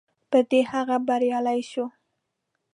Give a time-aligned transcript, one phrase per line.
[0.31, 1.85] په دې هغه بریالی شو.